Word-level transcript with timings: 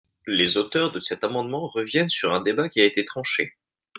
Les 0.25 0.57
auteurs 0.57 0.89
de 0.89 0.99
cet 0.99 1.23
amendement 1.23 1.67
reviennent 1.67 2.09
sur 2.09 2.33
un 2.33 2.41
débat 2.41 2.69
qui 2.69 2.81
a 2.81 2.85
été 2.85 3.05
tranché. 3.05 3.53